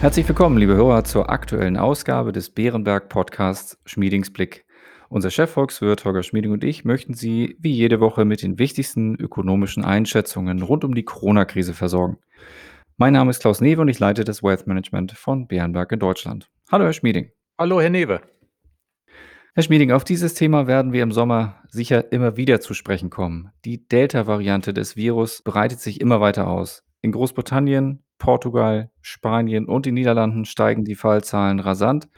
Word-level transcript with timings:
Herzlich 0.00 0.28
willkommen, 0.28 0.58
liebe 0.58 0.76
Hörer, 0.76 1.02
zur 1.02 1.28
aktuellen 1.28 1.76
Ausgabe 1.76 2.30
des 2.30 2.50
Bärenberg 2.50 3.08
Podcasts 3.08 3.76
Schmiedingsblick. 3.84 4.64
Unser 5.08 5.30
Chefvolkswirt 5.30 6.04
Holger 6.04 6.22
Schmieding 6.22 6.52
und 6.52 6.62
ich 6.62 6.84
möchten 6.84 7.14
Sie 7.14 7.56
wie 7.58 7.72
jede 7.72 7.98
Woche 7.98 8.24
mit 8.24 8.42
den 8.42 8.60
wichtigsten 8.60 9.16
ökonomischen 9.16 9.84
Einschätzungen 9.84 10.62
rund 10.62 10.84
um 10.84 10.94
die 10.94 11.02
Corona-Krise 11.02 11.74
versorgen. 11.74 12.18
Mein 12.96 13.12
Name 13.12 13.30
ist 13.30 13.40
Klaus 13.40 13.60
Newe 13.60 13.80
und 13.80 13.88
ich 13.88 13.98
leite 13.98 14.22
das 14.22 14.40
Wealth 14.40 14.68
Management 14.68 15.12
von 15.12 15.48
Bärenberg 15.48 15.90
in 15.90 15.98
Deutschland. 15.98 16.48
Hallo, 16.70 16.84
Herr 16.84 16.92
Schmieding. 16.92 17.32
Hallo, 17.58 17.80
Herr 17.80 17.90
Newe. 17.90 18.20
Herr 19.54 19.62
Schmieding, 19.64 19.90
auf 19.90 20.04
dieses 20.04 20.34
Thema 20.34 20.68
werden 20.68 20.92
wir 20.92 21.02
im 21.02 21.10
Sommer 21.10 21.56
sicher 21.70 22.12
immer 22.12 22.36
wieder 22.36 22.60
zu 22.60 22.72
sprechen 22.72 23.10
kommen. 23.10 23.50
Die 23.64 23.88
Delta-Variante 23.88 24.72
des 24.72 24.94
Virus 24.94 25.42
breitet 25.42 25.80
sich 25.80 26.00
immer 26.00 26.20
weiter 26.20 26.46
aus. 26.46 26.84
In 27.00 27.10
Großbritannien, 27.10 28.04
Portugal, 28.18 28.90
Spanien 29.00 29.66
und 29.66 29.86
den 29.86 29.94
Niederlanden 29.94 30.44
steigen 30.44 30.84
die 30.84 30.94
Fallzahlen 30.94 31.60
rasant. 31.60 32.08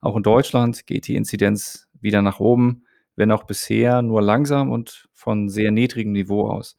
Auch 0.00 0.16
in 0.16 0.22
Deutschland 0.22 0.86
geht 0.86 1.08
die 1.08 1.16
Inzidenz 1.16 1.88
wieder 2.00 2.20
nach 2.20 2.40
oben, 2.40 2.84
wenn 3.16 3.30
auch 3.30 3.44
bisher 3.44 4.02
nur 4.02 4.20
langsam 4.20 4.70
und 4.70 5.08
von 5.12 5.48
sehr 5.48 5.70
niedrigem 5.70 6.12
Niveau 6.12 6.48
aus. 6.48 6.76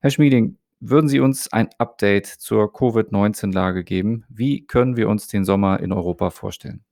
Herr 0.00 0.10
Schmieding, 0.10 0.56
würden 0.80 1.08
Sie 1.08 1.20
uns 1.20 1.52
ein 1.52 1.68
Update 1.78 2.26
zur 2.26 2.72
Covid-19-Lage 2.72 3.84
geben? 3.84 4.24
Wie 4.28 4.66
können 4.66 4.96
wir 4.96 5.08
uns 5.08 5.26
den 5.26 5.44
Sommer 5.44 5.80
in 5.80 5.92
Europa 5.92 6.30
vorstellen? 6.30 6.85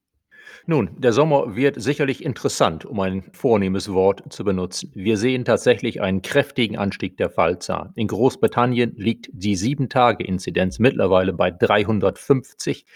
Nun, 0.67 0.91
der 0.99 1.13
Sommer 1.13 1.57
wird 1.57 1.81
sicherlich 1.81 2.25
interessant, 2.25 2.85
um 2.85 3.01
ein 3.01 3.25
vornehmes 3.33 3.93
Wort 3.93 4.33
zu 4.33 4.45
benutzen. 4.45 4.91
Wir 4.95 5.17
sehen 5.17 5.45
tatsächlich 5.45 6.01
einen 6.01 6.23
kräftigen 6.23 6.79
Anstieg 6.79 7.17
der 7.17 7.31
Fallzahlen. 7.31 7.93
In 7.95 8.09
Großbritannien 8.09 8.95
liegt 8.97 9.29
die 9.33 9.57
7-Tage-Inzidenz 9.57 10.79
mittlerweile 10.79 11.33
bei 11.33 11.51
350, 11.51 12.87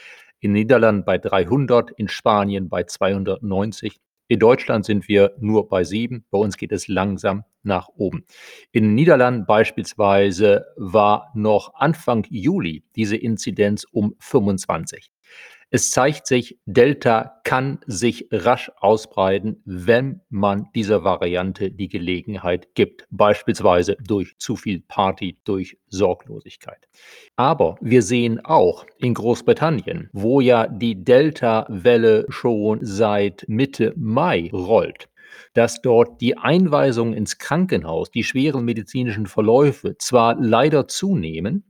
in 0.40 0.54
den 0.54 0.62
Niederlanden 0.62 1.04
bei 1.04 1.18
300, 1.18 1.90
in 1.92 2.08
Spanien 2.08 2.68
bei 2.68 2.84
290. 2.84 3.96
In 4.30 4.38
Deutschland 4.38 4.84
sind 4.84 5.08
wir 5.08 5.32
nur 5.40 5.68
bei 5.68 5.84
7, 5.84 6.24
bei 6.30 6.38
uns 6.38 6.56
geht 6.58 6.72
es 6.72 6.86
langsam 6.86 7.44
nach 7.62 7.88
oben. 7.88 8.24
In 8.72 8.84
den 8.84 8.94
Niederlanden 8.94 9.46
beispielsweise 9.46 10.66
war 10.76 11.32
noch 11.34 11.74
Anfang 11.74 12.26
Juli 12.28 12.84
diese 12.94 13.16
Inzidenz 13.16 13.84
um 13.90 14.14
25. 14.18 15.10
Es 15.70 15.90
zeigt 15.90 16.26
sich, 16.26 16.58
Delta 16.64 17.40
kann 17.44 17.80
sich 17.86 18.26
rasch 18.32 18.72
ausbreiten, 18.76 19.60
wenn 19.66 20.22
man 20.30 20.68
dieser 20.74 21.04
Variante 21.04 21.70
die 21.70 21.88
Gelegenheit 21.88 22.74
gibt, 22.74 23.06
beispielsweise 23.10 23.96
durch 24.02 24.38
zu 24.38 24.56
viel 24.56 24.80
Party, 24.80 25.36
durch 25.44 25.76
Sorglosigkeit. 25.88 26.88
Aber 27.36 27.76
wir 27.82 28.00
sehen 28.00 28.42
auch 28.42 28.86
in 28.96 29.12
Großbritannien, 29.12 30.08
wo 30.14 30.40
ja 30.40 30.66
die 30.68 31.04
Delta-Welle 31.04 32.24
schon 32.30 32.78
seit 32.80 33.44
Mitte 33.46 33.92
Mai 33.94 34.48
rollt, 34.50 35.10
dass 35.54 35.80
dort 35.80 36.20
die 36.20 36.36
Einweisungen 36.36 37.14
ins 37.14 37.38
Krankenhaus, 37.38 38.10
die 38.10 38.24
schweren 38.24 38.64
medizinischen 38.64 39.26
Verläufe 39.26 39.96
zwar 39.98 40.36
leider 40.40 40.88
zunehmen, 40.88 41.64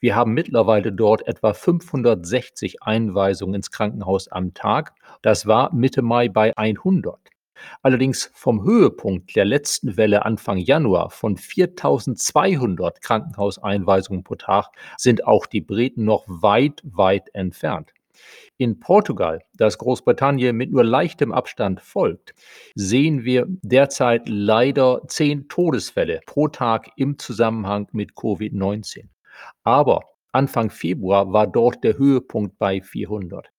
wir 0.00 0.14
haben 0.16 0.34
mittlerweile 0.34 0.92
dort 0.92 1.26
etwa 1.26 1.54
560 1.54 2.82
Einweisungen 2.82 3.54
ins 3.54 3.70
Krankenhaus 3.70 4.28
am 4.28 4.54
Tag. 4.54 4.94
Das 5.22 5.46
war 5.46 5.74
Mitte 5.74 6.02
Mai 6.02 6.28
bei 6.28 6.56
100. 6.56 7.18
Allerdings 7.82 8.30
vom 8.34 8.64
Höhepunkt 8.64 9.34
der 9.36 9.44
letzten 9.44 9.96
Welle 9.96 10.24
Anfang 10.24 10.58
Januar 10.58 11.10
von 11.10 11.36
4200 11.36 13.00
Krankenhauseinweisungen 13.00 14.24
pro 14.24 14.34
Tag 14.34 14.70
sind 14.96 15.26
auch 15.26 15.46
die 15.46 15.60
Briten 15.60 16.04
noch 16.04 16.24
weit, 16.26 16.82
weit 16.84 17.34
entfernt. 17.34 17.93
In 18.56 18.78
Portugal, 18.78 19.42
das 19.54 19.78
Großbritannien 19.78 20.56
mit 20.56 20.70
nur 20.70 20.84
leichtem 20.84 21.32
Abstand 21.32 21.80
folgt, 21.80 22.34
sehen 22.76 23.24
wir 23.24 23.46
derzeit 23.48 24.28
leider 24.28 25.02
zehn 25.08 25.48
Todesfälle 25.48 26.20
pro 26.24 26.46
Tag 26.46 26.90
im 26.96 27.18
Zusammenhang 27.18 27.88
mit 27.90 28.12
Covid-19. 28.12 29.08
Aber 29.64 30.02
Anfang 30.30 30.70
Februar 30.70 31.32
war 31.32 31.48
dort 31.48 31.82
der 31.82 31.98
Höhepunkt 31.98 32.58
bei 32.58 32.80
400. 32.80 33.50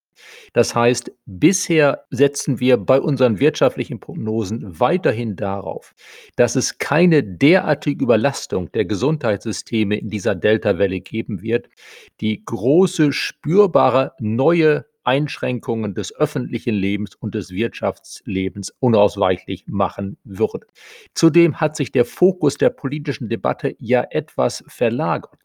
Das 0.54 0.76
heißt, 0.76 1.12
bisher 1.26 2.06
setzen 2.10 2.60
wir 2.60 2.78
bei 2.78 3.00
unseren 3.00 3.40
wirtschaftlichen 3.40 4.00
Prognosen 4.00 4.80
weiterhin 4.80 5.36
darauf, 5.36 5.94
dass 6.36 6.56
es 6.56 6.78
keine 6.78 7.24
derartige 7.24 8.04
Überlastung 8.04 8.72
der 8.72 8.86
Gesundheitssysteme 8.86 9.98
in 9.98 10.10
dieser 10.10 10.36
Delta-Welle 10.36 11.02
geben 11.02 11.42
wird, 11.42 11.70
die 12.22 12.44
große, 12.44 13.12
spürbare 13.12 14.14
neue 14.20 14.86
Einschränkungen 15.06 15.94
des 15.94 16.16
öffentlichen 16.16 16.76
Lebens 16.76 17.16
und 17.16 17.36
des 17.36 17.52
Wirtschaftslebens 17.52 18.74
unausweichlich 18.80 19.66
machen 19.68 20.18
wird. 20.24 20.66
Zudem 21.14 21.62
hat 21.62 21.76
sich 21.76 21.92
der 21.92 22.06
Fokus 22.06 22.56
der 22.56 22.72
politischen 22.72 23.30
Debatte 23.30 23.76
ja 23.80 24.06
etwas 24.10 24.64
verlagert. 24.68 25.40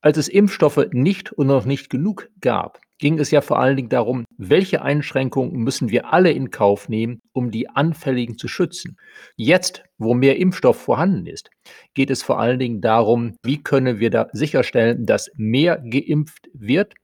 Als 0.00 0.18
es 0.18 0.28
Impfstoffe 0.28 0.86
nicht 0.92 1.32
und 1.32 1.46
noch 1.46 1.64
nicht 1.64 1.88
genug 1.88 2.28
gab, 2.40 2.78
ging 3.04 3.18
es 3.18 3.30
ja 3.30 3.42
vor 3.42 3.58
allen 3.58 3.76
Dingen 3.76 3.90
darum, 3.90 4.24
welche 4.38 4.80
Einschränkungen 4.80 5.62
müssen 5.62 5.90
wir 5.90 6.14
alle 6.14 6.32
in 6.32 6.50
Kauf 6.50 6.88
nehmen, 6.88 7.20
um 7.34 7.50
die 7.50 7.68
Anfälligen 7.68 8.38
zu 8.38 8.48
schützen. 8.48 8.96
Jetzt, 9.36 9.84
wo 9.98 10.14
mehr 10.14 10.38
Impfstoff 10.38 10.80
vorhanden 10.80 11.26
ist, 11.26 11.50
geht 11.92 12.08
es 12.08 12.22
vor 12.22 12.40
allen 12.40 12.58
Dingen 12.58 12.80
darum, 12.80 13.36
wie 13.42 13.62
können 13.62 14.00
wir 14.00 14.08
da 14.08 14.28
sicherstellen, 14.32 15.04
dass 15.04 15.30
mehr 15.36 15.82
geimpft 15.84 16.48
wird. 16.54 16.94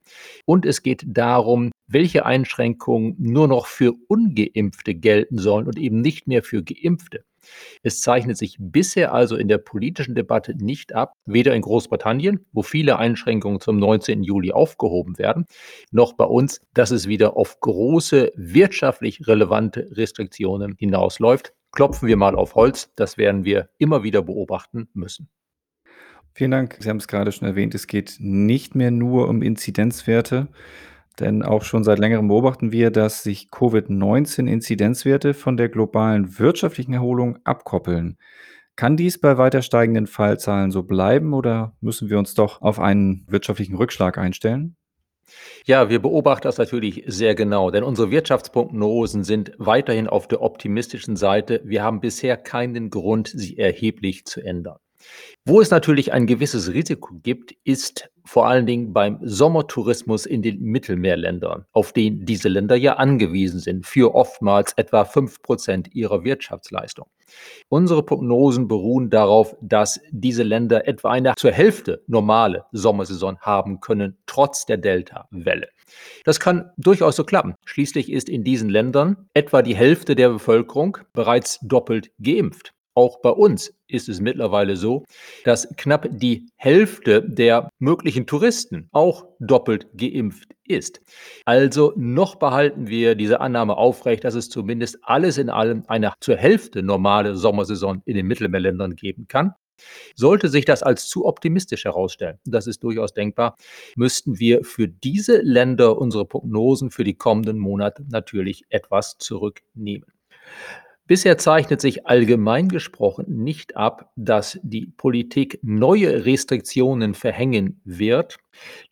Und 0.46 0.64
es 0.64 0.82
geht 0.82 1.04
darum, 1.06 1.70
welche 1.86 2.24
Einschränkungen 2.24 3.16
nur 3.18 3.46
noch 3.46 3.66
für 3.66 3.92
ungeimpfte 4.08 4.94
gelten 4.94 5.36
sollen 5.36 5.66
und 5.66 5.78
eben 5.78 6.00
nicht 6.00 6.26
mehr 6.26 6.42
für 6.42 6.62
geimpfte. 6.62 7.24
Es 7.82 8.00
zeichnet 8.00 8.36
sich 8.36 8.56
bisher 8.58 9.12
also 9.12 9.36
in 9.36 9.48
der 9.48 9.58
politischen 9.58 10.14
Debatte 10.14 10.54
nicht 10.54 10.94
ab, 10.94 11.14
weder 11.26 11.54
in 11.54 11.62
Großbritannien, 11.62 12.46
wo 12.52 12.62
viele 12.62 12.98
Einschränkungen 12.98 13.60
zum 13.60 13.78
19. 13.78 14.22
Juli 14.22 14.52
aufgehoben 14.52 15.18
werden, 15.18 15.46
noch 15.90 16.14
bei 16.14 16.24
uns, 16.24 16.60
dass 16.74 16.90
es 16.90 17.08
wieder 17.08 17.36
auf 17.36 17.60
große 17.60 18.32
wirtschaftlich 18.34 19.26
relevante 19.26 19.88
Restriktionen 19.92 20.74
hinausläuft. 20.78 21.52
Klopfen 21.72 22.08
wir 22.08 22.16
mal 22.16 22.34
auf 22.34 22.54
Holz, 22.54 22.90
das 22.96 23.16
werden 23.16 23.44
wir 23.44 23.70
immer 23.78 24.02
wieder 24.02 24.22
beobachten 24.22 24.88
müssen. 24.92 25.28
Vielen 26.32 26.52
Dank. 26.52 26.76
Sie 26.80 26.88
haben 26.88 26.98
es 26.98 27.08
gerade 27.08 27.32
schon 27.32 27.48
erwähnt, 27.48 27.74
es 27.74 27.86
geht 27.86 28.16
nicht 28.18 28.74
mehr 28.74 28.90
nur 28.90 29.28
um 29.28 29.42
Inzidenzwerte, 29.42 30.48
denn 31.20 31.42
auch 31.42 31.62
schon 31.62 31.84
seit 31.84 31.98
längerem 31.98 32.28
beobachten 32.28 32.72
wir, 32.72 32.91
dass 32.91 33.22
sich 33.22 33.50
Covid-19-Inzidenzwerte 33.50 35.34
von 35.34 35.56
der 35.56 35.69
globalen 35.69 36.38
wirtschaftlichen 36.38 36.94
Erholung 36.94 37.38
abkoppeln. 37.44 38.19
Kann 38.76 38.97
dies 38.97 39.20
bei 39.20 39.36
weiter 39.36 39.62
steigenden 39.62 40.06
Fallzahlen 40.06 40.70
so 40.70 40.82
bleiben 40.82 41.34
oder 41.34 41.76
müssen 41.80 42.09
wir 42.09 42.19
uns 42.19 42.34
doch 42.34 42.62
auf 42.62 42.80
einen 42.80 43.26
wirtschaftlichen 43.28 43.76
Rückschlag 43.76 44.16
einstellen? 44.16 44.76
Ja, 45.64 45.91
wir 45.91 46.00
beobachten 46.00 46.44
das 46.44 46.59
natürlich 46.59 47.04
sehr 47.06 47.34
genau, 47.34 47.70
denn 47.70 47.84
unsere 47.84 48.10
Wirtschaftsprognosen 48.10 49.22
sind 49.22 49.53
weiterhin 49.59 50.09
auf 50.09 50.26
der 50.26 50.42
optimistischen 50.42 51.16
Seite. 51.16 51.60
Wir 51.64 51.82
haben 51.82 52.00
bisher 52.00 52.36
keinen 52.36 52.91
Grund, 52.91 53.28
sie 53.28 53.59
erheblich 53.59 54.25
zu 54.25 54.41
ändern. 54.41 54.78
Wo 55.44 55.60
es 55.60 55.70
natürlich 55.70 56.12
ein 56.12 56.26
gewisses 56.26 56.72
Risiko 56.72 57.14
gibt, 57.22 57.52
ist 57.64 58.10
vor 58.24 58.46
allen 58.46 58.66
Dingen 58.66 58.92
beim 58.92 59.18
Sommertourismus 59.22 60.26
in 60.26 60.42
den 60.42 60.60
Mittelmeerländern, 60.60 61.64
auf 61.72 61.92
den 61.92 62.24
diese 62.24 62.48
Länder 62.48 62.76
ja 62.76 62.94
angewiesen 62.94 63.58
sind, 63.60 63.86
für 63.86 64.14
oftmals 64.14 64.72
etwa 64.74 65.04
fünf 65.04 65.42
Prozent 65.42 65.94
ihrer 65.94 66.22
Wirtschaftsleistung. 66.22 67.06
Unsere 67.68 68.04
Prognosen 68.04 68.68
beruhen 68.68 69.10
darauf, 69.10 69.56
dass 69.60 70.00
diese 70.10 70.42
Länder 70.42 70.86
etwa 70.86 71.10
eine 71.10 71.34
zur 71.36 71.53
Hälfte 71.53 72.03
normale 72.06 72.66
Sommersaison 72.72 73.38
haben 73.41 73.80
können, 73.80 74.18
trotz 74.26 74.66
der 74.66 74.76
Delta-Welle. 74.76 75.68
Das 76.24 76.38
kann 76.38 76.70
durchaus 76.76 77.16
so 77.16 77.24
klappen. 77.24 77.54
Schließlich 77.64 78.12
ist 78.12 78.28
in 78.28 78.44
diesen 78.44 78.68
Ländern 78.68 79.28
etwa 79.34 79.62
die 79.62 79.74
Hälfte 79.76 80.14
der 80.14 80.28
Bevölkerung 80.28 80.98
bereits 81.12 81.58
doppelt 81.62 82.10
geimpft. 82.20 82.74
Auch 82.95 83.21
bei 83.21 83.31
uns 83.31 83.72
ist 83.87 84.09
es 84.09 84.21
mittlerweile 84.21 84.77
so, 84.77 85.04
dass 85.45 85.69
knapp 85.77 86.09
die 86.10 86.48
Hälfte 86.57 87.22
der 87.22 87.69
möglichen 87.78 88.27
Touristen 88.27 88.89
auch 88.92 89.27
doppelt 89.39 89.87
geimpft 89.95 90.54
ist. 90.65 91.01
Also 91.45 91.92
noch 91.97 92.37
behalten 92.37 92.89
wir 92.89 93.15
diese 93.15 93.41
Annahme 93.41 93.77
aufrecht, 93.77 94.25
dass 94.25 94.34
es 94.34 94.48
zumindest 94.48 94.98
alles 95.03 95.39
in 95.39 95.51
allem 95.51 95.84
eine 95.87 96.13
zur 96.21 96.37
Hälfte 96.37 96.83
normale 96.83 97.37
Sommersaison 97.37 98.03
in 98.04 98.16
den 98.16 98.27
Mittelmeerländern 98.27 98.97
geben 98.97 99.27
kann. 99.28 99.54
Sollte 100.15 100.48
sich 100.48 100.65
das 100.65 100.83
als 100.83 101.09
zu 101.09 101.25
optimistisch 101.25 101.84
herausstellen, 101.84 102.39
das 102.45 102.66
ist 102.66 102.83
durchaus 102.83 103.15
denkbar, 103.15 103.57
müssten 103.97 104.39
wir 104.39 104.63
für 104.65 104.89
diese 104.89 105.41
Länder 105.41 105.97
unsere 105.97 106.27
Prognosen 106.27 106.91
für 106.91 107.04
die 107.04 107.15
kommenden 107.15 107.59
Monate 107.59 108.04
natürlich 108.09 108.65
etwas 108.69 109.16
zurücknehmen. 109.19 110.13
Bisher 111.10 111.39
zeichnet 111.39 111.80
sich 111.80 112.07
allgemein 112.07 112.68
gesprochen 112.68 113.24
nicht 113.27 113.77
ab, 113.77 114.12
dass 114.15 114.60
die 114.62 114.95
Politik 114.97 115.59
neue 115.60 116.24
Restriktionen 116.24 117.15
verhängen 117.15 117.80
wird, 117.84 118.36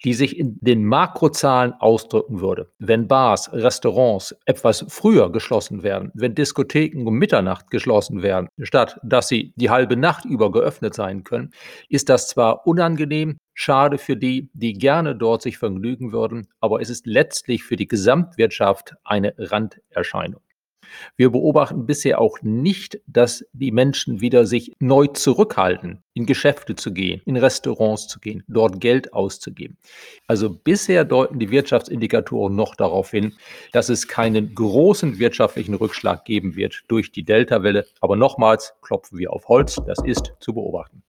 die 0.02 0.14
sich 0.14 0.36
in 0.36 0.58
den 0.60 0.84
Makrozahlen 0.84 1.74
ausdrücken 1.74 2.40
würde. 2.40 2.72
Wenn 2.80 3.06
Bars, 3.06 3.52
Restaurants 3.52 4.34
etwas 4.46 4.84
früher 4.88 5.30
geschlossen 5.30 5.84
werden, 5.84 6.10
wenn 6.12 6.34
Diskotheken 6.34 7.06
um 7.06 7.14
Mitternacht 7.14 7.70
geschlossen 7.70 8.20
werden, 8.20 8.48
statt 8.62 8.98
dass 9.04 9.28
sie 9.28 9.52
die 9.54 9.70
halbe 9.70 9.96
Nacht 9.96 10.24
über 10.24 10.50
geöffnet 10.50 10.94
sein 10.94 11.22
können, 11.22 11.52
ist 11.88 12.08
das 12.08 12.26
zwar 12.26 12.66
unangenehm, 12.66 13.38
schade 13.54 13.96
für 13.96 14.16
die, 14.16 14.50
die 14.54 14.72
gerne 14.72 15.14
dort 15.14 15.42
sich 15.42 15.56
vergnügen 15.56 16.10
würden, 16.10 16.48
aber 16.58 16.80
es 16.80 16.90
ist 16.90 17.06
letztlich 17.06 17.62
für 17.62 17.76
die 17.76 17.86
Gesamtwirtschaft 17.86 18.96
eine 19.04 19.34
Randerscheinung. 19.38 20.40
Wir 21.16 21.30
beobachten 21.30 21.86
bisher 21.86 22.20
auch 22.20 22.38
nicht, 22.42 23.00
dass 23.06 23.44
die 23.52 23.72
Menschen 23.72 24.20
wieder 24.20 24.46
sich 24.46 24.72
neu 24.78 25.06
zurückhalten, 25.06 26.02
in 26.14 26.26
Geschäfte 26.26 26.76
zu 26.76 26.92
gehen, 26.92 27.20
in 27.24 27.36
Restaurants 27.36 28.08
zu 28.08 28.20
gehen, 28.20 28.44
dort 28.48 28.80
Geld 28.80 29.12
auszugeben. 29.12 29.76
Also 30.26 30.50
bisher 30.50 31.04
deuten 31.04 31.38
die 31.38 31.50
Wirtschaftsindikatoren 31.50 32.54
noch 32.54 32.74
darauf 32.74 33.10
hin, 33.10 33.34
dass 33.72 33.88
es 33.88 34.08
keinen 34.08 34.54
großen 34.54 35.18
wirtschaftlichen 35.18 35.74
Rückschlag 35.74 36.24
geben 36.24 36.56
wird 36.56 36.82
durch 36.88 37.12
die 37.12 37.24
Delta-Welle. 37.24 37.86
Aber 38.00 38.16
nochmals 38.16 38.74
klopfen 38.82 39.18
wir 39.18 39.32
auf 39.32 39.48
Holz, 39.48 39.76
das 39.86 39.98
ist 40.04 40.32
zu 40.40 40.54
beobachten. 40.54 41.02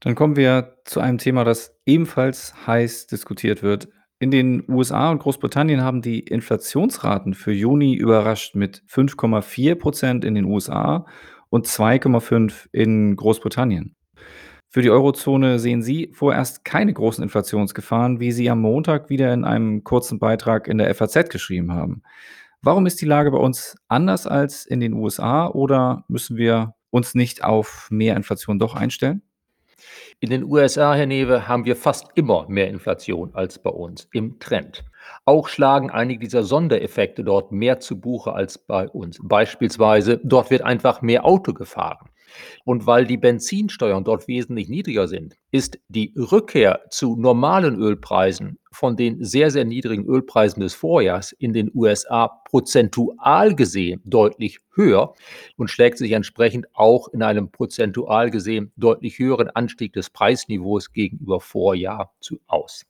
Dann 0.00 0.14
kommen 0.14 0.36
wir 0.36 0.76
zu 0.84 1.00
einem 1.00 1.16
Thema, 1.16 1.44
das 1.44 1.78
ebenfalls 1.86 2.54
heiß 2.66 3.06
diskutiert 3.06 3.62
wird, 3.62 3.88
in 4.18 4.30
den 4.30 4.64
USA 4.68 5.10
und 5.10 5.18
Großbritannien 5.18 5.82
haben 5.82 6.00
die 6.00 6.20
Inflationsraten 6.20 7.34
für 7.34 7.52
Juni 7.52 7.94
überrascht 7.94 8.54
mit 8.54 8.82
5,4% 8.88 10.24
in 10.24 10.34
den 10.34 10.44
USA 10.44 11.06
und 11.50 11.66
2,5 11.66 12.68
in 12.72 13.16
Großbritannien. 13.16 13.94
Für 14.70 14.82
die 14.82 14.90
Eurozone 14.90 15.58
sehen 15.58 15.82
Sie 15.82 16.10
vorerst 16.12 16.64
keine 16.64 16.92
großen 16.92 17.22
Inflationsgefahren, 17.22 18.18
wie 18.18 18.32
Sie 18.32 18.50
am 18.50 18.60
Montag 18.60 19.08
wieder 19.08 19.32
in 19.32 19.44
einem 19.44 19.84
kurzen 19.84 20.18
Beitrag 20.18 20.66
in 20.66 20.78
der 20.78 20.92
FAZ 20.94 21.30
geschrieben 21.30 21.72
haben. 21.72 22.02
Warum 22.60 22.86
ist 22.86 23.00
die 23.00 23.06
Lage 23.06 23.30
bei 23.30 23.38
uns 23.38 23.76
anders 23.88 24.26
als 24.26 24.64
in 24.64 24.80
den 24.80 24.94
USA 24.94 25.46
oder 25.46 26.04
müssen 26.08 26.36
wir 26.36 26.74
uns 26.90 27.14
nicht 27.14 27.44
auf 27.44 27.88
mehr 27.90 28.16
Inflation 28.16 28.58
doch 28.58 28.74
einstellen? 28.74 29.22
In 30.24 30.30
den 30.30 30.44
USA, 30.44 30.94
Herr 30.94 31.04
Newe, 31.04 31.48
haben 31.48 31.66
wir 31.66 31.76
fast 31.76 32.06
immer 32.14 32.46
mehr 32.48 32.68
Inflation 32.68 33.34
als 33.34 33.58
bei 33.58 33.68
uns 33.68 34.08
im 34.10 34.38
Trend. 34.38 34.82
Auch 35.26 35.48
schlagen 35.48 35.90
einige 35.90 36.20
dieser 36.20 36.44
Sondereffekte 36.44 37.24
dort 37.24 37.52
mehr 37.52 37.78
zu 37.78 38.00
Buche 38.00 38.32
als 38.32 38.56
bei 38.56 38.88
uns. 38.88 39.18
Beispielsweise, 39.22 40.18
dort 40.24 40.50
wird 40.50 40.62
einfach 40.62 41.02
mehr 41.02 41.26
Auto 41.26 41.52
gefahren. 41.52 42.08
Und 42.64 42.86
weil 42.86 43.06
die 43.06 43.16
Benzinsteuern 43.16 44.04
dort 44.04 44.28
wesentlich 44.28 44.68
niedriger 44.68 45.08
sind, 45.08 45.36
ist 45.50 45.78
die 45.88 46.12
Rückkehr 46.16 46.82
zu 46.90 47.16
normalen 47.16 47.76
Ölpreisen 47.76 48.58
von 48.72 48.96
den 48.96 49.24
sehr, 49.24 49.50
sehr 49.50 49.64
niedrigen 49.64 50.04
Ölpreisen 50.04 50.60
des 50.60 50.74
Vorjahrs 50.74 51.32
in 51.32 51.52
den 51.52 51.70
USA 51.74 52.28
prozentual 52.50 53.54
gesehen 53.54 54.00
deutlich 54.04 54.60
höher 54.74 55.14
und 55.56 55.68
schlägt 55.70 55.98
sich 55.98 56.12
entsprechend 56.12 56.66
auch 56.74 57.08
in 57.08 57.22
einem 57.22 57.50
prozentual 57.50 58.30
gesehen 58.30 58.72
deutlich 58.76 59.18
höheren 59.18 59.48
Anstieg 59.50 59.92
des 59.92 60.10
Preisniveaus 60.10 60.92
gegenüber 60.92 61.40
Vorjahr 61.40 62.12
zu 62.20 62.40
aus. 62.46 62.84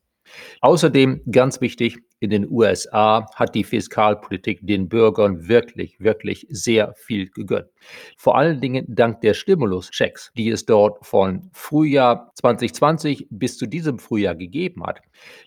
Außerdem 0.61 1.23
ganz 1.31 1.61
wichtig, 1.61 1.99
in 2.25 2.31
den 2.31 2.51
USA 2.51 3.27
hat 3.35 3.55
die 3.55 3.65
Fiskalpolitik 3.65 4.61
den 4.63 4.89
Bürgern 4.89 5.47
wirklich, 5.47 6.01
wirklich 6.01 6.47
sehr 6.49 6.95
viel 6.97 7.29
gegönnt. 7.29 7.69
Vor 8.17 8.39
allen 8.39 8.63
Dingen 8.63 8.87
dank 8.89 9.21
der 9.21 9.35
Stimuluschecks, 9.35 10.33
die 10.35 10.49
es 10.49 10.65
dort 10.65 11.05
von 11.05 11.51
Frühjahr 11.53 12.33
2020 12.37 13.27
bis 13.29 13.59
zu 13.59 13.67
diesem 13.67 13.99
Frühjahr 13.99 14.35
gegeben 14.35 14.85
hat, 14.87 15.01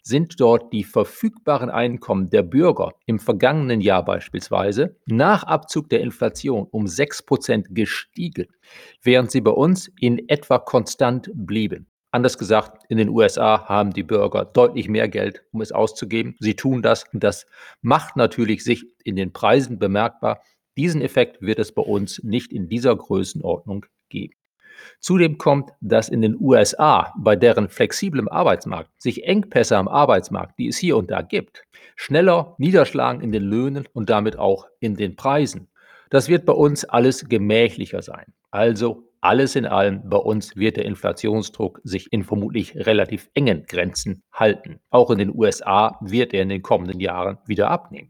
sind 0.03 0.39
dort 0.39 0.71
die 0.71 0.83
verfügbaren 0.83 1.71
Einkommen 1.71 2.29
der 2.29 2.43
Bürger 2.43 2.93
im 3.07 3.17
vergangenen 3.17 3.81
Jahr 3.81 4.05
beispielsweise 4.05 4.95
nach 5.07 5.43
Abzug 5.43 5.89
der 5.89 6.01
Inflation 6.01 6.67
um 6.69 6.85
6% 6.85 7.73
gestiegen, 7.73 8.47
während 9.01 9.31
sie 9.31 9.41
bei 9.41 9.51
uns 9.51 9.89
in 9.99 10.29
etwa 10.29 10.59
konstant 10.59 11.31
blieben. 11.33 11.87
Anders 12.11 12.37
gesagt, 12.37 12.83
in 12.89 12.97
den 12.97 13.09
USA 13.09 13.67
haben 13.67 13.91
die 13.91 14.03
Bürger 14.03 14.45
deutlich 14.45 14.87
mehr 14.87 15.09
Geld, 15.09 15.43
um 15.51 15.61
es 15.61 15.71
auszugeben. 15.71 16.35
Sie 16.39 16.55
tun 16.55 16.81
das 16.81 17.03
und 17.11 17.23
das 17.23 17.45
macht 17.81 18.15
natürlich 18.15 18.63
sich 18.63 18.85
in 19.03 19.15
den 19.15 19.33
Preisen 19.33 19.77
bemerkbar. 19.77 20.41
Diesen 20.77 21.01
Effekt 21.01 21.41
wird 21.41 21.59
es 21.59 21.73
bei 21.73 21.81
uns 21.81 22.23
nicht 22.23 22.53
in 22.53 22.69
dieser 22.69 22.95
Größenordnung 22.95 23.85
geben. 24.09 24.35
Zudem 24.99 25.37
kommt, 25.37 25.71
dass 25.81 26.07
in 26.07 26.21
den 26.21 26.37
USA 26.39 27.13
bei 27.17 27.35
deren 27.35 27.67
flexiblem 27.67 28.27
Arbeitsmarkt 28.27 28.89
sich 29.01 29.25
Engpässe 29.25 29.75
am 29.75 29.87
Arbeitsmarkt, 29.87 30.57
die 30.59 30.67
es 30.67 30.77
hier 30.77 30.97
und 30.97 31.11
da 31.11 31.21
gibt, 31.21 31.63
schneller 31.95 32.55
niederschlagen 32.57 33.21
in 33.21 33.31
den 33.31 33.43
Löhnen 33.43 33.87
und 33.93 34.09
damit 34.09 34.37
auch 34.37 34.67
in 34.79 34.95
den 34.95 35.15
Preisen. 35.15 35.67
Das 36.09 36.29
wird 36.29 36.45
bei 36.45 36.53
uns 36.53 36.85
alles 36.85 37.27
gemächlicher 37.27 38.01
sein. 38.01 38.33
Also 38.51 39.06
alles 39.27 39.57
in 39.57 39.65
allem, 39.65 40.07
bei 40.09 40.15
uns 40.15 40.55
wird 40.55 40.77
der 40.77 40.85
Inflationsdruck 40.85 41.81
sich 41.83 42.07
in 42.13 42.23
vermutlich 42.23 42.77
relativ 42.77 43.29
engen 43.33 43.65
Grenzen 43.67 44.23
halten. 44.31 44.79
Auch 44.89 45.11
in 45.11 45.17
den 45.17 45.35
USA 45.35 45.97
wird 45.99 46.33
er 46.33 46.43
in 46.43 46.49
den 46.49 46.61
kommenden 46.61 47.01
Jahren 47.01 47.37
wieder 47.45 47.69
abnehmen. 47.69 48.09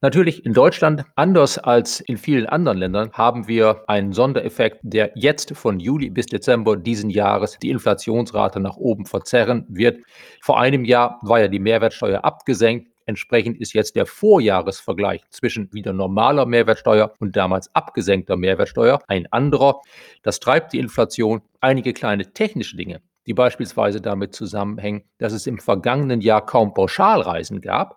Natürlich 0.00 0.46
in 0.46 0.54
Deutschland, 0.54 1.04
anders 1.14 1.58
als 1.58 2.00
in 2.00 2.16
vielen 2.16 2.46
anderen 2.46 2.78
Ländern, 2.78 3.12
haben 3.12 3.48
wir 3.48 3.82
einen 3.86 4.14
Sondereffekt, 4.14 4.80
der 4.82 5.12
jetzt 5.14 5.54
von 5.54 5.78
Juli 5.78 6.08
bis 6.08 6.24
Dezember 6.24 6.78
diesen 6.78 7.10
Jahres 7.10 7.58
die 7.58 7.68
Inflationsrate 7.68 8.58
nach 8.58 8.76
oben 8.76 9.04
verzerren 9.04 9.66
wird. 9.68 10.00
Vor 10.40 10.58
einem 10.58 10.86
Jahr 10.86 11.18
war 11.20 11.40
ja 11.40 11.48
die 11.48 11.58
Mehrwertsteuer 11.58 12.24
abgesenkt. 12.24 12.88
Entsprechend 13.06 13.58
ist 13.58 13.72
jetzt 13.72 13.94
der 13.94 14.04
Vorjahresvergleich 14.04 15.22
zwischen 15.30 15.72
wieder 15.72 15.92
normaler 15.92 16.44
Mehrwertsteuer 16.44 17.14
und 17.20 17.36
damals 17.36 17.72
abgesenkter 17.74 18.36
Mehrwertsteuer 18.36 19.00
ein 19.06 19.32
anderer. 19.32 19.80
Das 20.22 20.40
treibt 20.40 20.72
die 20.72 20.80
Inflation. 20.80 21.42
Einige 21.60 21.92
kleine 21.92 22.32
technische 22.32 22.76
Dinge, 22.76 23.00
die 23.26 23.34
beispielsweise 23.34 24.00
damit 24.00 24.34
zusammenhängen, 24.34 25.04
dass 25.18 25.32
es 25.32 25.46
im 25.46 25.58
vergangenen 25.58 26.20
Jahr 26.20 26.44
kaum 26.44 26.74
Pauschalreisen 26.74 27.60
gab, 27.60 27.94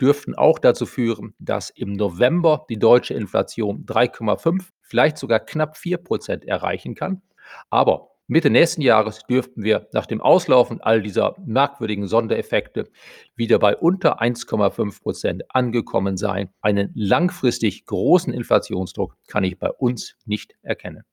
dürften 0.00 0.34
auch 0.34 0.58
dazu 0.58 0.86
führen, 0.86 1.34
dass 1.38 1.70
im 1.70 1.92
November 1.92 2.64
die 2.70 2.78
deutsche 2.78 3.14
Inflation 3.14 3.84
3,5, 3.84 4.64
vielleicht 4.80 5.18
sogar 5.18 5.40
knapp 5.40 5.76
4 5.76 5.98
Prozent 5.98 6.44
erreichen 6.46 6.94
kann. 6.94 7.20
Aber 7.68 8.12
Mitte 8.30 8.50
nächsten 8.50 8.82
Jahres 8.82 9.20
dürften 9.26 9.62
wir 9.62 9.88
nach 9.94 10.04
dem 10.04 10.20
Auslaufen 10.20 10.82
all 10.82 11.00
dieser 11.00 11.34
merkwürdigen 11.46 12.06
Sondereffekte 12.06 12.90
wieder 13.36 13.58
bei 13.58 13.74
unter 13.74 14.20
1,5 14.20 15.00
Prozent 15.00 15.44
angekommen 15.48 16.18
sein. 16.18 16.50
Einen 16.60 16.92
langfristig 16.94 17.86
großen 17.86 18.34
Inflationsdruck 18.34 19.16
kann 19.28 19.44
ich 19.44 19.58
bei 19.58 19.70
uns 19.70 20.14
nicht 20.26 20.56
erkennen. 20.60 21.04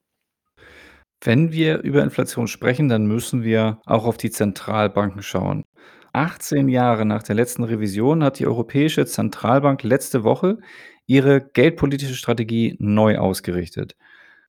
Wenn 1.24 1.52
wir 1.52 1.78
über 1.78 2.02
Inflation 2.02 2.48
sprechen, 2.48 2.90
dann 2.90 3.06
müssen 3.06 3.42
wir 3.42 3.80
auch 3.86 4.04
auf 4.04 4.18
die 4.18 4.30
Zentralbanken 4.30 5.22
schauen. 5.22 5.64
18 6.12 6.68
Jahre 6.68 7.06
nach 7.06 7.22
der 7.22 7.34
letzten 7.34 7.64
Revision 7.64 8.22
hat 8.22 8.38
die 8.38 8.46
Europäische 8.46 9.06
Zentralbank 9.06 9.82
letzte 9.84 10.22
Woche 10.22 10.58
ihre 11.06 11.40
geldpolitische 11.40 12.14
Strategie 12.14 12.76
neu 12.78 13.16
ausgerichtet. 13.16 13.96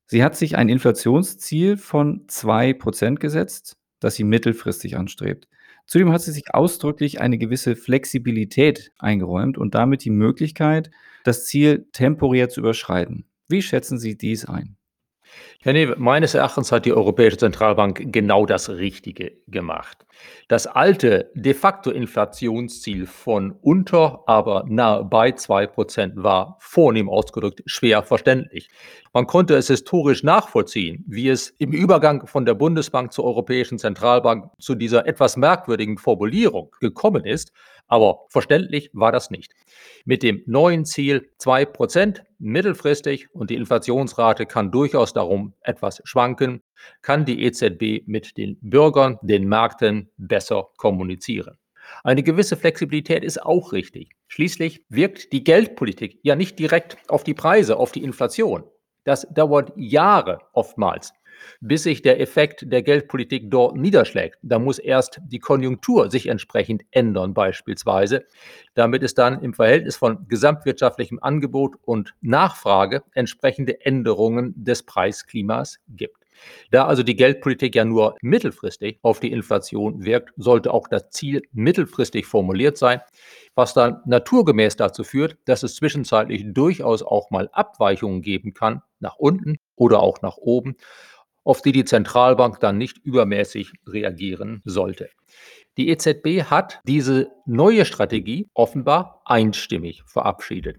Sie 0.08 0.24
hat 0.24 0.38
sich 0.38 0.58
ein 0.58 0.70
Inflationsziel 0.70 1.76
von 1.76 2.26
2% 2.28 3.16
gesetzt, 3.16 3.78
das 4.00 4.16
sie 4.16 4.24
mittelfristig 4.24 4.98
anstrebt. 4.98 5.50
Zudem 5.86 6.12
hat 6.12 6.22
sie 6.22 6.32
sich 6.32 6.54
ausdrücklich 6.54 7.20
eine 7.20 7.38
gewisse 7.38 7.76
Flexibilität 7.76 8.92
eingeräumt 8.98 9.58
und 9.58 9.76
damit 9.76 10.06
die 10.06 10.10
Möglichkeit, 10.10 10.92
das 11.24 11.46
Ziel 11.46 11.88
temporär 11.92 12.48
zu 12.50 12.62
überschreiten. 12.62 13.26
Wie 13.50 13.62
schätzen 13.62 13.98
Sie 13.98 14.18
dies 14.18 14.46
ein? 14.46 14.77
Herr 15.62 15.74
Newe, 15.74 15.96
meines 15.98 16.34
Erachtens 16.34 16.72
hat 16.72 16.86
die 16.86 16.94
Europäische 16.94 17.38
Zentralbank 17.38 18.14
genau 18.14 18.46
das 18.46 18.70
Richtige 18.70 19.34
gemacht. 19.48 20.06
Das 20.48 20.66
alte 20.66 21.32
de 21.34 21.54
facto 21.54 21.92
Inflationsziel 21.92 23.06
von 23.06 23.52
unter, 23.62 24.24
aber 24.28 24.66
nahe 24.68 25.04
bei 25.04 25.30
2% 25.30 26.14
war 26.16 26.58
vornehm 26.60 27.10
ausgedrückt 27.10 27.64
schwer 27.66 28.04
verständlich. 28.04 28.70
Man 29.14 29.28
konnte 29.28 29.56
es 29.56 29.68
historisch 29.68 30.24
nachvollziehen, 30.24 31.04
wie 31.08 31.30
es 31.30 31.50
im 31.58 31.72
Übergang 31.72 32.28
von 32.28 32.46
der 32.46 32.54
Bundesbank 32.54 33.12
zur 33.12 33.26
Europäischen 33.26 33.80
Zentralbank 33.80 34.52
zu 34.60 34.76
dieser 34.76 35.08
etwas 35.08 35.38
merkwürdigen 35.38 35.98
Formulierung 35.98 36.72
gekommen 36.80 37.26
ist, 37.26 37.52
aber 37.88 38.26
verständlich 38.30 38.90
war 38.94 39.12
das 39.12 39.32
nicht. 39.32 39.54
Mit 40.06 40.24
dem 40.24 40.44
neuen 40.46 40.86
Ziel 40.86 41.30
2% 41.40 42.22
mittelfristig 42.40 43.34
und 43.34 43.50
die 43.50 43.56
Inflationsrate 43.56 44.46
kann 44.46 44.72
durchaus 44.72 45.14
darum 45.14 45.54
etwas 45.62 46.02
schwanken, 46.06 46.62
kann 47.02 47.26
die 47.26 47.44
EZB 47.44 48.08
mit 48.08 48.38
den 48.38 48.58
Bürgern, 48.62 49.18
den 49.22 49.48
Märkten 49.48 50.10
besser 50.18 50.68
kommunizieren. 50.78 51.58
Eine 52.04 52.24
gewisse 52.24 52.58
Flexibilität 52.58 53.24
ist 53.24 53.42
auch 53.42 53.72
richtig. 53.72 54.12
Schließlich 54.28 54.84
wirkt 54.90 55.32
die 55.32 55.44
Geldpolitik 55.44 56.20
ja 56.22 56.36
nicht 56.36 56.60
direkt 56.60 56.98
auf 57.08 57.24
die 57.24 57.34
Preise, 57.34 57.78
auf 57.78 57.92
die 57.92 58.04
Inflation. 58.04 58.64
Das 59.04 59.26
dauert 59.32 59.72
Jahre 59.78 60.40
oftmals, 60.52 61.14
bis 61.62 61.84
sich 61.84 62.02
der 62.02 62.20
Effekt 62.20 62.72
der 62.72 62.84
Geldpolitik 62.84 63.50
dort 63.50 63.76
niederschlägt. 63.76 64.38
Da 64.42 64.60
muss 64.60 64.80
erst 64.80 65.20
die 65.26 65.40
Konjunktur 65.40 66.10
sich 66.12 66.28
entsprechend 66.28 66.84
ändern 66.92 67.34
beispielsweise, 67.34 68.26
damit 68.74 69.04
es 69.04 69.14
dann 69.14 69.42
im 69.42 69.54
Verhältnis 69.54 69.96
von 69.96 70.28
gesamtwirtschaftlichem 70.28 71.20
Angebot 71.22 71.76
und 71.84 72.14
Nachfrage 72.22 73.04
entsprechende 73.14 73.86
Änderungen 73.86 74.54
des 74.56 74.84
Preisklimas 74.84 75.80
gibt. 75.90 76.28
Da 76.72 76.86
also 76.86 77.04
die 77.04 77.16
Geldpolitik 77.16 77.76
ja 77.76 77.86
nur 77.86 78.16
mittelfristig 78.22 79.00
auf 79.02 79.20
die 79.20 79.32
Inflation 79.32 80.04
wirkt, 80.04 80.32
sollte 80.38 80.74
auch 80.74 80.88
das 80.88 81.10
Ziel 81.10 81.42
mittelfristig 81.52 82.26
formuliert 82.26 82.78
sein, 82.78 83.02
was 83.56 83.74
dann 83.74 84.02
naturgemäß 84.06 84.76
dazu 84.76 85.04
führt, 85.04 85.38
dass 85.46 85.64
es 85.64 85.76
zwischenzeitlich 85.76 86.44
durchaus 86.48 87.02
auch 87.02 87.32
mal 87.32 87.50
Abweichungen 87.52 88.22
geben 88.22 88.54
kann, 88.54 88.82
nach 89.00 89.16
unten 89.18 89.58
oder 89.76 90.02
auch 90.02 90.22
nach 90.22 90.38
oben, 90.38 90.76
auf 91.48 91.62
die 91.62 91.72
die 91.72 91.86
Zentralbank 91.86 92.60
dann 92.60 92.78
nicht 92.78 92.98
übermäßig 92.98 93.72
reagieren 93.88 94.62
sollte. 94.66 95.10
Die 95.78 95.88
EZB 95.88 96.44
hat 96.50 96.82
diese 96.84 97.30
neue 97.46 97.86
Strategie 97.86 98.48
offenbar 98.54 99.22
einstimmig 99.24 100.04
verabschiedet. 100.06 100.78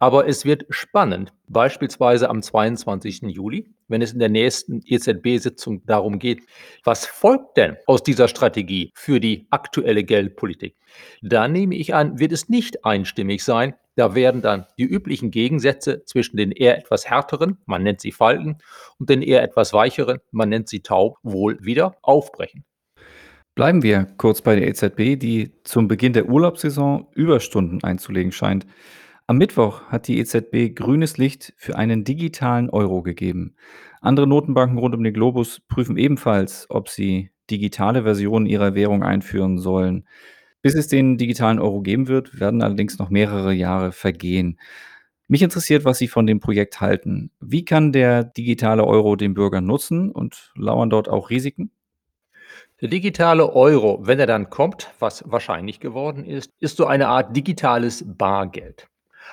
Aber 0.00 0.26
es 0.26 0.44
wird 0.44 0.66
spannend, 0.70 1.32
beispielsweise 1.46 2.28
am 2.30 2.42
22. 2.42 3.22
Juli, 3.28 3.70
wenn 3.86 4.02
es 4.02 4.12
in 4.12 4.18
der 4.18 4.28
nächsten 4.28 4.82
EZB-Sitzung 4.84 5.86
darum 5.86 6.18
geht, 6.18 6.42
was 6.82 7.06
folgt 7.06 7.56
denn 7.56 7.76
aus 7.86 8.02
dieser 8.02 8.26
Strategie 8.26 8.90
für 8.94 9.20
die 9.20 9.46
aktuelle 9.50 10.02
Geldpolitik? 10.02 10.74
Da 11.22 11.46
nehme 11.46 11.76
ich 11.76 11.94
an, 11.94 12.18
wird 12.18 12.32
es 12.32 12.48
nicht 12.48 12.84
einstimmig 12.84 13.44
sein. 13.44 13.74
Da 13.98 14.14
werden 14.14 14.42
dann 14.42 14.64
die 14.78 14.84
üblichen 14.84 15.32
Gegensätze 15.32 16.04
zwischen 16.04 16.36
den 16.36 16.52
eher 16.52 16.78
etwas 16.78 17.10
härteren, 17.10 17.58
man 17.66 17.82
nennt 17.82 18.00
sie 18.00 18.12
Falken, 18.12 18.58
und 19.00 19.10
den 19.10 19.22
eher 19.22 19.42
etwas 19.42 19.72
weicheren, 19.72 20.20
man 20.30 20.50
nennt 20.50 20.68
sie 20.68 20.82
taub, 20.82 21.16
wohl 21.24 21.58
wieder 21.60 21.96
aufbrechen. 22.02 22.64
Bleiben 23.56 23.82
wir 23.82 24.06
kurz 24.16 24.40
bei 24.40 24.54
der 24.54 24.68
EZB, 24.68 25.18
die 25.18 25.50
zum 25.64 25.88
Beginn 25.88 26.12
der 26.12 26.28
Urlaubssaison 26.28 27.08
Überstunden 27.16 27.82
einzulegen 27.82 28.30
scheint. 28.30 28.68
Am 29.26 29.36
Mittwoch 29.36 29.82
hat 29.88 30.06
die 30.06 30.20
EZB 30.20 30.76
grünes 30.76 31.18
Licht 31.18 31.52
für 31.56 31.74
einen 31.74 32.04
digitalen 32.04 32.70
Euro 32.70 33.02
gegeben. 33.02 33.56
Andere 34.00 34.28
Notenbanken 34.28 34.78
rund 34.78 34.94
um 34.94 35.02
den 35.02 35.12
Globus 35.12 35.60
prüfen 35.66 35.96
ebenfalls, 35.96 36.66
ob 36.68 36.88
sie 36.88 37.32
digitale 37.50 38.04
Versionen 38.04 38.46
ihrer 38.46 38.76
Währung 38.76 39.02
einführen 39.02 39.58
sollen. 39.58 40.06
Bis 40.62 40.74
es 40.74 40.88
den 40.88 41.18
digitalen 41.18 41.58
Euro 41.60 41.80
geben 41.82 42.08
wird, 42.08 42.40
werden 42.40 42.62
allerdings 42.62 42.98
noch 42.98 43.10
mehrere 43.10 43.52
Jahre 43.52 43.92
vergehen. 43.92 44.58
Mich 45.28 45.42
interessiert, 45.42 45.84
was 45.84 45.98
Sie 45.98 46.08
von 46.08 46.26
dem 46.26 46.40
Projekt 46.40 46.80
halten. 46.80 47.30
Wie 47.38 47.64
kann 47.64 47.92
der 47.92 48.24
digitale 48.24 48.84
Euro 48.84 49.14
den 49.14 49.34
Bürgern 49.34 49.66
nutzen 49.66 50.10
und 50.10 50.52
lauern 50.56 50.90
dort 50.90 51.08
auch 51.08 51.30
Risiken? 51.30 51.70
Der 52.80 52.88
digitale 52.88 53.52
Euro, 53.54 54.00
wenn 54.02 54.18
er 54.20 54.26
dann 54.26 54.50
kommt, 54.50 54.90
was 55.00 55.24
wahrscheinlich 55.26 55.80
geworden 55.80 56.24
ist, 56.24 56.50
ist 56.60 56.76
so 56.76 56.86
eine 56.86 57.08
Art 57.08 57.36
digitales 57.36 58.04
Bargeld. 58.06 58.88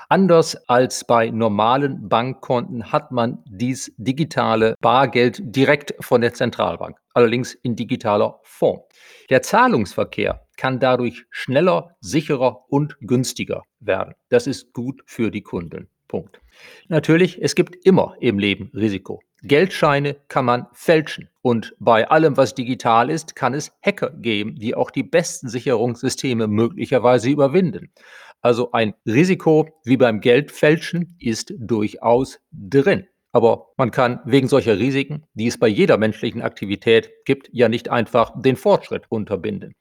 Anders 0.10 0.56
als 0.68 1.06
bei 1.06 1.30
normalen 1.30 2.10
Bankkonten 2.10 2.92
hat 2.92 3.12
man 3.12 3.44
dies 3.46 3.94
digitale 3.98 4.76
Bargeld 4.82 5.42
direkt 5.44 5.96
von 6.02 6.22
der 6.22 6.34
Zentralbank, 6.34 6.98
allerdings 7.14 7.54
in 7.54 7.76
digitaler 7.76 8.40
Form. 8.44 8.82
Der 9.30 9.42
Zahlungsverkehr 9.42 10.45
kann 10.58 10.80
dadurch 10.80 11.26
schneller, 11.30 11.96
sicherer 12.00 12.66
und 12.70 12.98
günstiger 13.02 13.64
werden. 13.80 14.16
Das 14.30 14.48
ist 14.48 14.74
gut 14.74 15.02
für 15.06 15.32
die 15.32 15.42
Kunden. 15.42 15.90
Punkt. 16.08 16.40
Natürlich, 16.88 17.42
es 17.42 17.56
gibt 17.56 17.76
immer 17.86 18.16
im 18.20 18.40
Leben 18.40 18.72
Risiko. 18.74 19.22
Geldscheine 19.44 20.16
kann 20.28 20.46
man 20.46 20.68
fälschen. 20.74 21.30
Und 21.42 21.76
bei 21.80 22.10
allem, 22.10 22.38
was 22.38 22.56
digital 22.56 23.10
ist, 23.10 23.36
kann 23.36 23.54
es 23.54 23.72
Hacker 23.84 24.12
geben, 24.12 24.56
die 24.56 24.76
auch 24.76 24.92
die 24.92 25.04
besten 25.04 25.50
Sicherungssysteme 25.50 26.48
möglicherweise 26.48 27.30
überwinden. 27.30 27.92
Also 28.42 28.72
ein 28.72 28.94
Risiko 29.06 29.68
wie 29.84 29.98
beim 29.98 30.22
Geldfälschen 30.22 31.16
ist 31.20 31.54
durchaus 31.58 32.40
drin. 32.52 33.08
Aber 33.36 33.74
man 33.76 33.92
kann 33.92 34.22
wegen 34.24 34.48
solcher 34.48 34.80
Risiken, 34.80 35.26
die 35.34 35.48
es 35.48 35.60
bei 35.60 35.68
jeder 35.68 35.98
menschlichen 35.98 36.42
Aktivität 36.42 37.12
gibt, 37.26 37.50
ja 37.52 37.68
nicht 37.68 37.90
einfach 37.90 38.32
den 38.42 38.56
Fortschritt 38.56 39.08
unterbinden. 39.10 39.76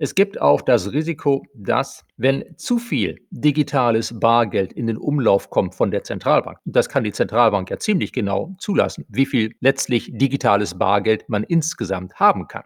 Es 0.00 0.16
gibt 0.16 0.40
auch 0.40 0.62
das 0.62 0.90
Risiko, 0.90 1.44
dass, 1.54 2.04
wenn 2.16 2.56
zu 2.56 2.80
viel 2.80 3.24
digitales 3.30 4.18
Bargeld 4.18 4.72
in 4.72 4.88
den 4.88 4.96
Umlauf 4.96 5.48
kommt 5.48 5.76
von 5.76 5.92
der 5.92 6.02
Zentralbank, 6.02 6.58
das 6.64 6.88
kann 6.88 7.04
die 7.04 7.12
Zentralbank 7.12 7.70
ja 7.70 7.78
ziemlich 7.78 8.12
genau 8.12 8.56
zulassen, 8.58 9.04
wie 9.08 9.26
viel 9.26 9.54
letztlich 9.60 10.10
digitales 10.12 10.76
Bargeld 10.76 11.28
man 11.28 11.44
insgesamt 11.44 12.16
haben 12.16 12.48
kann. 12.48 12.64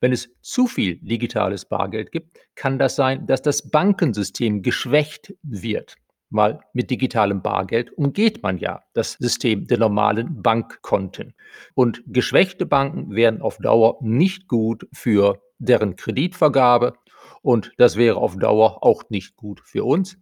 Wenn 0.00 0.12
es 0.12 0.28
zu 0.42 0.66
viel 0.66 0.96
digitales 0.96 1.64
Bargeld 1.64 2.12
gibt, 2.12 2.38
kann 2.56 2.78
das 2.78 2.94
sein, 2.94 3.26
dass 3.26 3.40
das 3.40 3.70
Bankensystem 3.70 4.60
geschwächt 4.60 5.34
wird. 5.42 5.96
Weil 6.34 6.60
mit 6.72 6.90
digitalem 6.90 7.42
Bargeld 7.42 7.92
umgeht 7.92 8.42
man 8.42 8.56
ja 8.56 8.82
das 8.94 9.12
System 9.20 9.66
der 9.66 9.78
normalen 9.78 10.42
Bankkonten. 10.42 11.34
Und 11.74 12.02
geschwächte 12.06 12.64
Banken 12.64 13.14
werden 13.14 13.42
auf 13.42 13.58
Dauer 13.58 13.98
nicht 14.00 14.48
gut 14.48 14.88
für 14.94 15.42
deren 15.58 15.94
Kreditvergabe 15.94 16.94
und 17.42 17.72
das 17.76 17.96
wäre 17.96 18.16
auf 18.16 18.36
Dauer 18.36 18.82
auch 18.82 19.04
nicht 19.10 19.36
gut 19.36 19.60
für 19.64 19.84
uns. 19.84 20.16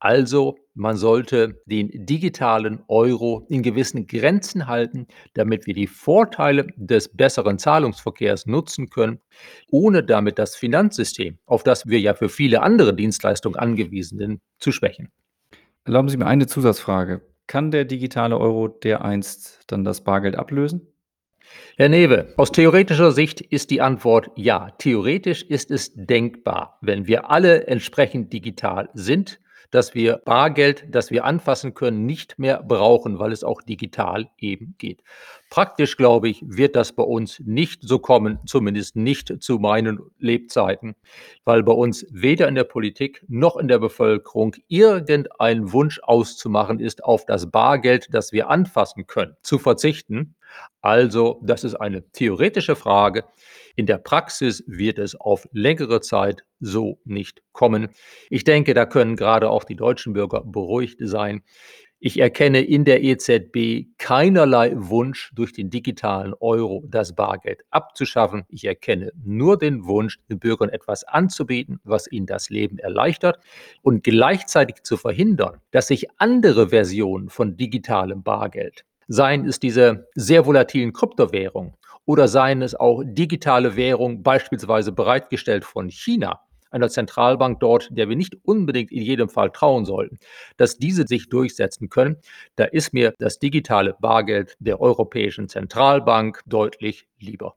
Also 0.00 0.58
man 0.74 0.96
sollte 0.96 1.62
den 1.66 1.90
digitalen 2.06 2.82
Euro 2.88 3.46
in 3.48 3.62
gewissen 3.62 4.06
Grenzen 4.06 4.66
halten, 4.66 5.06
damit 5.34 5.66
wir 5.66 5.74
die 5.74 5.86
Vorteile 5.86 6.66
des 6.76 7.08
besseren 7.08 7.58
Zahlungsverkehrs 7.58 8.46
nutzen 8.46 8.90
können, 8.90 9.20
ohne 9.70 10.02
damit 10.02 10.38
das 10.38 10.56
Finanzsystem, 10.56 11.38
auf 11.46 11.62
das 11.62 11.86
wir 11.86 12.00
ja 12.00 12.14
für 12.14 12.28
viele 12.28 12.62
andere 12.62 12.94
Dienstleistungen 12.94 13.56
angewiesen 13.56 14.18
sind, 14.18 14.40
zu 14.58 14.72
schwächen. 14.72 15.10
Erlauben 15.84 16.08
Sie 16.08 16.16
mir 16.16 16.26
eine 16.26 16.46
Zusatzfrage. 16.46 17.22
Kann 17.48 17.72
der 17.72 17.84
digitale 17.84 18.38
Euro 18.38 18.68
dereinst 18.68 19.60
dann 19.66 19.84
das 19.84 20.04
Bargeld 20.04 20.36
ablösen? 20.36 20.86
Herr 21.76 21.88
Newe, 21.88 22.32
aus 22.36 22.52
theoretischer 22.52 23.10
Sicht 23.10 23.40
ist 23.40 23.70
die 23.70 23.80
Antwort 23.80 24.30
ja. 24.36 24.70
Theoretisch 24.78 25.42
ist 25.42 25.70
es 25.70 25.92
denkbar, 25.94 26.78
wenn 26.82 27.06
wir 27.08 27.30
alle 27.30 27.66
entsprechend 27.66 28.32
digital 28.32 28.90
sind 28.94 29.40
dass 29.72 29.94
wir 29.94 30.18
Bargeld, 30.24 30.84
das 30.88 31.10
wir 31.10 31.24
anfassen 31.24 31.74
können, 31.74 32.06
nicht 32.06 32.38
mehr 32.38 32.62
brauchen, 32.62 33.18
weil 33.18 33.32
es 33.32 33.42
auch 33.42 33.62
digital 33.62 34.30
eben 34.38 34.76
geht. 34.78 35.02
Praktisch, 35.50 35.96
glaube 35.96 36.28
ich, 36.28 36.44
wird 36.46 36.76
das 36.76 36.92
bei 36.92 37.02
uns 37.02 37.40
nicht 37.40 37.82
so 37.82 37.98
kommen, 37.98 38.38
zumindest 38.46 38.96
nicht 38.96 39.42
zu 39.42 39.58
meinen 39.58 39.98
Lebzeiten, 40.18 40.94
weil 41.44 41.62
bei 41.62 41.72
uns 41.72 42.06
weder 42.10 42.48
in 42.48 42.54
der 42.54 42.64
Politik 42.64 43.24
noch 43.28 43.56
in 43.56 43.66
der 43.66 43.78
Bevölkerung 43.78 44.54
irgendein 44.68 45.72
Wunsch 45.72 46.00
auszumachen 46.02 46.78
ist, 46.78 47.02
auf 47.02 47.24
das 47.24 47.50
Bargeld, 47.50 48.08
das 48.12 48.32
wir 48.32 48.50
anfassen 48.50 49.06
können, 49.06 49.36
zu 49.42 49.58
verzichten. 49.58 50.34
Also, 50.82 51.40
das 51.42 51.64
ist 51.64 51.76
eine 51.76 52.02
theoretische 52.12 52.76
Frage. 52.76 53.24
In 53.76 53.86
der 53.86 53.98
Praxis 53.98 54.62
wird 54.66 54.98
es 54.98 55.14
auf 55.14 55.48
längere 55.52 56.00
Zeit 56.00 56.44
so 56.60 56.98
nicht 57.04 57.42
kommen. 57.52 57.88
Ich 58.30 58.44
denke, 58.44 58.74
da 58.74 58.86
können 58.86 59.16
gerade 59.16 59.50
auch 59.50 59.64
die 59.64 59.76
deutschen 59.76 60.12
Bürger 60.12 60.42
beruhigt 60.44 60.98
sein. 61.00 61.42
Ich 62.04 62.18
erkenne 62.18 62.62
in 62.62 62.84
der 62.84 63.04
EZB 63.04 63.86
keinerlei 63.96 64.72
Wunsch, 64.74 65.30
durch 65.36 65.52
den 65.52 65.70
digitalen 65.70 66.34
Euro 66.40 66.82
das 66.88 67.14
Bargeld 67.14 67.60
abzuschaffen. 67.70 68.42
Ich 68.48 68.64
erkenne 68.64 69.12
nur 69.24 69.56
den 69.56 69.86
Wunsch, 69.86 70.18
den 70.28 70.40
Bürgern 70.40 70.68
etwas 70.68 71.04
anzubieten, 71.04 71.78
was 71.84 72.10
ihnen 72.10 72.26
das 72.26 72.50
Leben 72.50 72.78
erleichtert 72.78 73.38
und 73.82 74.02
gleichzeitig 74.02 74.82
zu 74.82 74.96
verhindern, 74.96 75.60
dass 75.70 75.86
sich 75.86 76.08
andere 76.18 76.70
Versionen 76.70 77.28
von 77.28 77.56
digitalem 77.56 78.24
Bargeld, 78.24 78.84
seien 79.06 79.46
es 79.46 79.60
diese 79.60 80.08
sehr 80.16 80.44
volatilen 80.44 80.92
Kryptowährungen 80.92 81.74
oder 82.04 82.28
seien 82.28 82.62
es 82.62 82.74
auch 82.74 83.02
digitale 83.04 83.76
Währungen, 83.76 84.22
beispielsweise 84.22 84.92
bereitgestellt 84.92 85.64
von 85.64 85.88
China, 85.88 86.40
einer 86.70 86.88
Zentralbank 86.88 87.60
dort, 87.60 87.88
der 87.90 88.08
wir 88.08 88.16
nicht 88.16 88.36
unbedingt 88.44 88.90
in 88.90 89.02
jedem 89.02 89.28
Fall 89.28 89.50
trauen 89.50 89.84
sollten, 89.84 90.18
dass 90.56 90.78
diese 90.78 91.06
sich 91.06 91.28
durchsetzen 91.28 91.90
können, 91.90 92.16
da 92.56 92.64
ist 92.64 92.92
mir 92.92 93.14
das 93.18 93.38
digitale 93.38 93.94
Bargeld 94.00 94.56
der 94.58 94.80
Europäischen 94.80 95.48
Zentralbank 95.48 96.42
deutlich 96.46 97.06
lieber. 97.18 97.56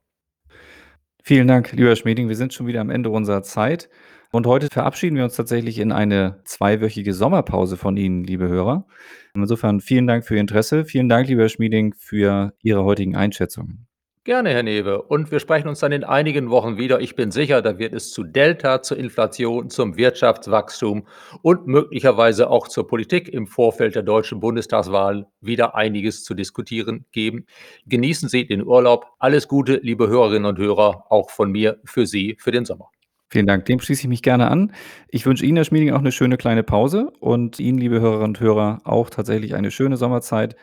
Vielen 1.24 1.48
Dank, 1.48 1.72
lieber 1.72 1.96
Schmieding. 1.96 2.28
Wir 2.28 2.36
sind 2.36 2.54
schon 2.54 2.68
wieder 2.68 2.82
am 2.82 2.92
Ende 2.92 3.10
unserer 3.10 3.42
Zeit. 3.42 3.90
Und 4.32 4.46
heute 4.46 4.68
verabschieden 4.72 5.16
wir 5.16 5.24
uns 5.24 5.36
tatsächlich 5.36 5.80
in 5.80 5.92
eine 5.92 6.42
zweiwöchige 6.44 7.14
Sommerpause 7.14 7.78
von 7.78 7.96
Ihnen, 7.96 8.24
liebe 8.24 8.48
Hörer. 8.48 8.86
Insofern 9.34 9.80
vielen 9.80 10.08
Dank 10.08 10.26
für 10.26 10.36
Ihr 10.36 10.42
Interesse. 10.42 10.86
Vielen 10.86 11.10
Dank, 11.10 11.28
lieber 11.28 11.48
Schmieding, 11.48 11.96
für 11.98 12.54
Ihre 12.62 12.84
heutigen 12.84 13.16
Einschätzungen. 13.16 13.85
Gerne, 14.26 14.50
Herr 14.50 14.64
Newe. 14.64 15.04
Und 15.04 15.30
wir 15.30 15.40
sprechen 15.40 15.68
uns 15.68 15.82
dann 15.82 15.92
in 15.92 16.04
einigen 16.04 16.50
Wochen 16.50 16.80
wieder. 16.80 17.00
Ich 17.00 17.14
bin 17.14 17.30
sicher, 17.30 17.62
da 17.62 17.78
wird 17.78 17.94
es 17.94 18.12
zu 18.12 18.24
Delta, 18.24 18.82
zur 18.82 18.98
Inflation, 18.98 19.70
zum 19.70 19.98
Wirtschaftswachstum 19.98 21.06
und 21.44 21.68
möglicherweise 21.68 22.50
auch 22.50 22.68
zur 22.68 22.88
Politik 22.88 23.30
im 23.30 23.46
Vorfeld 23.46 23.94
der 23.94 24.02
deutschen 24.02 24.40
Bundestagswahl 24.40 25.28
wieder 25.42 25.76
einiges 25.76 26.24
zu 26.24 26.34
diskutieren 26.34 27.06
geben. 27.12 27.46
Genießen 27.86 28.28
Sie 28.28 28.48
den 28.48 28.66
Urlaub. 28.66 29.06
Alles 29.20 29.48
Gute, 29.48 29.76
liebe 29.84 30.08
Hörerinnen 30.08 30.46
und 30.46 30.58
Hörer, 30.58 31.06
auch 31.12 31.30
von 31.30 31.52
mir 31.52 31.78
für 31.86 32.08
Sie 32.08 32.36
für 32.40 32.50
den 32.50 32.66
Sommer. 32.66 32.90
Vielen 33.30 33.48
Dank, 33.48 33.66
dem 33.66 33.80
schließe 33.80 34.04
ich 34.04 34.08
mich 34.08 34.22
gerne 34.22 34.50
an. 34.50 34.72
Ich 35.10 35.26
wünsche 35.26 35.46
Ihnen, 35.46 35.58
Herr 35.58 35.66
Schmieding, 35.66 35.92
auch 35.92 36.00
eine 36.00 36.12
schöne 36.12 36.38
kleine 36.38 36.64
Pause 36.64 37.12
und 37.20 37.60
Ihnen, 37.60 37.78
liebe 37.78 38.00
Hörerinnen 38.00 38.30
und 38.30 38.40
Hörer, 38.40 38.82
auch 38.86 39.10
tatsächlich 39.10 39.56
eine 39.56 39.72
schöne 39.72 39.98
Sommerzeit. 39.98 40.56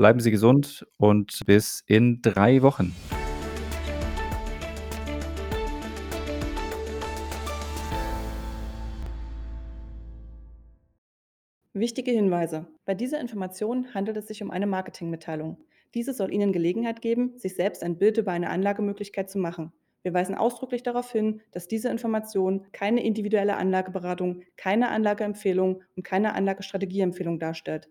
Bleiben 0.00 0.20
Sie 0.20 0.30
gesund 0.30 0.86
und 0.96 1.42
bis 1.44 1.84
in 1.86 2.22
drei 2.22 2.62
Wochen. 2.62 2.96
Wichtige 11.74 12.12
Hinweise. 12.12 12.66
Bei 12.86 12.94
dieser 12.94 13.20
Information 13.20 13.92
handelt 13.92 14.16
es 14.16 14.28
sich 14.28 14.42
um 14.42 14.50
eine 14.50 14.66
Marketingmitteilung. 14.66 15.58
Diese 15.92 16.14
soll 16.14 16.32
Ihnen 16.32 16.54
Gelegenheit 16.54 17.02
geben, 17.02 17.36
sich 17.36 17.54
selbst 17.54 17.82
ein 17.82 17.98
Bild 17.98 18.16
über 18.16 18.32
eine 18.32 18.48
Anlagemöglichkeit 18.48 19.28
zu 19.28 19.38
machen. 19.38 19.70
Wir 20.00 20.14
weisen 20.14 20.34
ausdrücklich 20.34 20.82
darauf 20.82 21.12
hin, 21.12 21.42
dass 21.50 21.68
diese 21.68 21.90
Information 21.90 22.64
keine 22.72 23.04
individuelle 23.04 23.58
Anlageberatung, 23.58 24.44
keine 24.56 24.88
Anlageempfehlung 24.88 25.82
und 25.94 26.04
keine 26.04 26.32
Anlagestrategieempfehlung 26.32 27.38
darstellt. 27.38 27.90